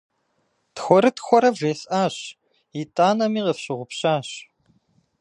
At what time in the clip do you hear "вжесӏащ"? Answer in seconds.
1.53-2.15